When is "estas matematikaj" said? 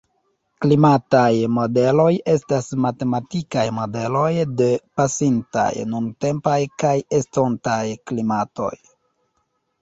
2.35-3.65